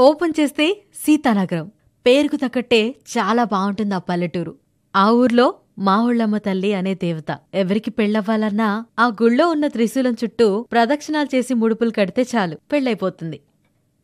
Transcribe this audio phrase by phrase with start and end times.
[0.00, 1.70] Open చేస్తే సీతానగరం.
[2.06, 4.54] పేరుకు తగ్గట్టే చాలా బాగుంటుంది ఆ పల్లెటూరు.
[4.96, 11.36] ఆ ఊర్లో మా ఊళ్ళమ్మ తల్లి అనే దేవత ఎవరికి పెళ్ళవ్వాలన్నా ఆ గుళ్ళో ఉన్న త్రిశూలం చుట్టూ ప్రదక్షిణాలు
[11.36, 13.40] చేసి ముడుపులు కడితే చాలు పెళ్ళైపోతుంది.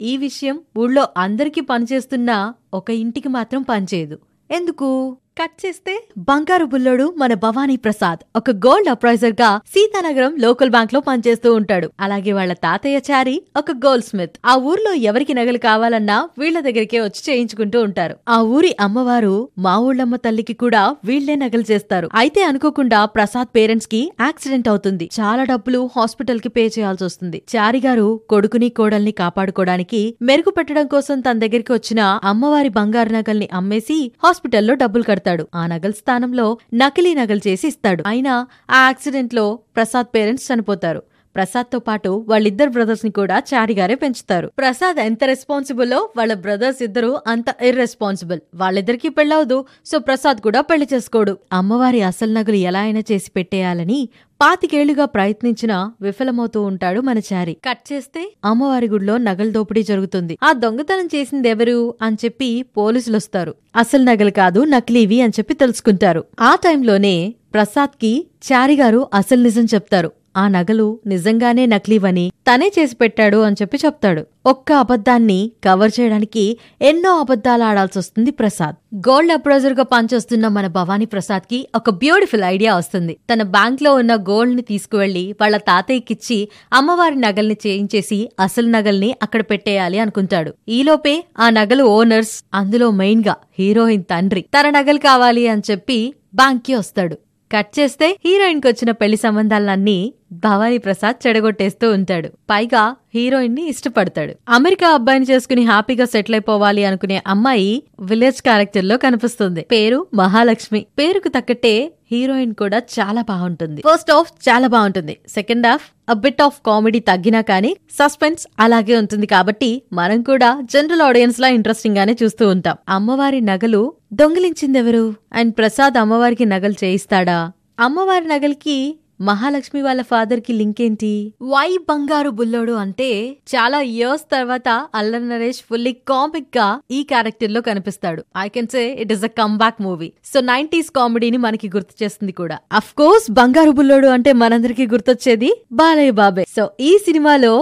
[0.00, 4.18] ఈ విషయం ఊళ్ళో అందరికీ పనిచేస్తున్నా ఒక ఇంటికి మాత్రం పనిచేయదు.
[4.50, 5.16] ఎందుకు?
[5.36, 11.90] కట్ చేస్తే బంగారు బుల్లోడు మన భవానీ ప్రసాద్ ఒక గోల్డ్ అప్రైజర్గా సీతానగరం లోకల్ బ్యాంక్లో పనిచేస్తూ ఉంటాడు.
[12.00, 17.22] అలాగే వాళ్ళ తాతయ్య చారి ఒక గోల్డ్ స్మిత్ ఆ ఊర్లో ఎవరికి నగలు కావాలన్నా వీళ్ళ దగ్గరికే వచ్చి
[17.28, 18.14] చేయించుకుంటూ ఉంటారు.
[18.28, 22.10] ఆ ఊరి అమ్మవారు మా ఊళ్ళమ్మ తల్లికి కూడా వీళ్ళే నగలు చేస్తారు.
[22.14, 25.08] అయితే అనుకోకుండా ప్రసాద్ పేరెంట్స్కి యాక్సిడెంట్ అవుతుంది.
[25.20, 27.42] చాలా డబ్బులు హాస్పిటల్కి పే చేయాల్సి వస్తుంది.
[27.56, 33.98] చారి గారు కొడుకుని కోడల్ని కాపాడుకోవడానికి మెరుగు పెట్టడం కోసం తన దగ్గరికి వచ్చిన అమ్మవారి బంగారు నగల్ని అమ్మేసి
[34.24, 35.44] హాస్పిటల్లో డబ్బులు మాట్లాడతాడు.
[35.54, 38.02] ఆ నగల స్థానంలో నకిలీ నగలు చేసి ఇస్తాడు.
[38.06, 38.34] అయినా
[38.70, 41.02] ఆ యాక్సిడెంట్లో ప్రసాద్ పేరెంట్స్ చనిపోతారు.
[41.34, 44.46] ప్రసాద్తో పాటు వాళ్ళిద్దరు బ్రదర్స్ని కూడా చారిగారే పెంచుతారు.
[44.58, 48.40] ప్రసాద్ ఎంత రెస్పాన్సిబుల్లో వాళ్ళ బ్రదర్స్ ఇద్దరు అంత ఇర్రెస్పాన్సిబుల్.
[48.54, 51.38] వాళ్ళిద్దరికీ పెళ్ళవదు సో ప్రసాద్ కూడా పెళ్ళి చేసుకోడు.
[51.52, 54.00] అమ్మవారి అసలు నగలు ఎలా అయినా చేసి పెట్టేయాలని
[54.40, 57.56] పాతికేళ్ళుగా ప్రయత్నించినా విఫలమవుతూ ఉంటాడు మన చారి.
[57.68, 58.32] కట్ చేస్తే?
[58.44, 60.38] అమ్మవారి గుడిలో నగల దోపిడీ జరుగుతుంది.
[60.42, 66.24] ఆ దొంగతనం చేసింది ఎవరు అని చెప్పి పోలీసులు వస్తారు అసలు నగలు కాదు నకిలీవి అని చెప్పి తెలుసుకుంటారు.
[66.40, 70.12] ఆ టైంలోనే ప్రసాద్కి చారిగారు అసలు నిజం చెప్తారు.
[70.36, 74.26] ఆ నగలు నిజంగానే నకిలీవని తనే చేసి పెట్టాడు అని చెప్పి చెప్తాడు.
[74.46, 78.76] ఒక్క అబద్ధాన్ని కవర్ చేయడానికి ఎన్నో అబద్ధాలు ఆడాల్సి వస్తుంది ప్రసాద్.
[78.94, 83.16] గోల్డ్ అప్రైజర్గా పనిచేస్తున్న మన భవానీ ప్రసాద్కి ఒక బ్యూటిఫుల్ ఐడియా వస్తుంది.
[83.32, 90.54] తన బ్యాంక్లో ఉన్న గోల్డ్ని తీసుకువెళ్ళి వాళ్ళ తాతయ్యకిచ్చి అమ్మవారి నగల్ని చేయించేసి అసలు నగల్ని అక్కడ పెట్టేయాలి అనుకుంటాడు.
[90.68, 97.18] ఈలోపే ఆ నగలు ఓనర్స్ అందులో మెయిన్గా హీరోయిన్ తండ్రి తన నగలు కావాలి అని చెప్పి బ్యాంక్కి వస్తాడు.
[97.52, 102.28] కట్ చేస్తే హీరోయిన్కి వచ్చిన పెళ్ళి సంబంధాలన్నీ భవానీ ప్రసాద్ చెడగొట్టేస్తూ ఉంటాడు.
[102.28, 104.34] పైగా హీరోయిన్ని ఇష్టపడతాడు.
[104.48, 109.60] అమెరికా అబ్బాయిని చేసుకుని హ్యాపీగా సెటిల్ అయిపోవాలి అనుకునే అమ్మాయి విలేజ్ క్యారెక్టర్లో కనిపిస్తుంది.
[109.60, 110.86] పేరు మహాలక్ష్మి.
[110.98, 113.82] పేరుకు తగ్గట్టే హీరోయిన్ కూడా చాలా బాగుంటుంది.
[113.94, 115.16] ఫస్ట్ హాఫ్ చాలా బాగుంటుంది.
[115.28, 121.02] Second half a bit of comedy తగ్గినా కానీ సస్పెన్స్ అలాగే ఉంటుంది కాబట్టి మనం కూడా జనరల్
[121.02, 122.76] ఆడియన్స్ లా ఇంట్రెస్టింగ్ గానే చూస్తూ ఉంటాం.
[122.88, 125.14] అమ్మవారి నగలు దొంగిలించిందెవరు?
[125.32, 127.52] అండ్ ప్రసాద్ అమ్మవారికి నగలు చేయిస్తాడా?
[127.80, 131.10] అమ్మవారి నగలకి మహాలక్ష్మి వాళ్ళ ఫాదర్కి లింక్ ఏంటి
[131.42, 133.08] వై బంగారు బుల్లోడు అంటే
[133.52, 138.22] చాలా ఇయర్స్ తర్వాత అల్లర్ నరేష్ ఫుల్లీ కామిక్గా ఈ క్యారెక్టర్లో కనిపిస్తాడు.
[138.44, 142.58] I can say it is a comeback movie so nineties కామెడీని మనకి గుర్తు చేస్తుంది కూడా.
[142.72, 146.46] అఫ్ కోర్స్ బంగారు బుల్లోడు అంటే మనందరికీ గుర్తొచ్చేది బాలయ్య బాబే.
[146.56, 147.54] సో ఈ సినిమాలో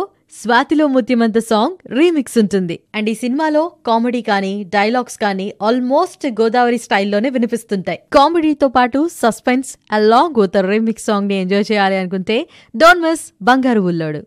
[0.42, 2.80] స్వాతిలో ముత్యమంత సాంగ్ రీమిక్స్ ఉంటుంది.
[2.94, 7.98] అండ్ ఈ సినిమాలో కామెడీ కానీ డైలాగ్స్ కానీ ఆల్మోస్ట్ గోదావరి స్టైల్లోనే వినిపిస్తుంటాయి.
[8.12, 14.22] కామెడీతో పాటు సస్పెన్స్ అలాంగ్ విత్ రీమిక్స్ సాంగ్ని ఎంజాయ్ చేయాలి అనుకుంటే డోంట్ మిస్ బంగారు ఉల్లోడు.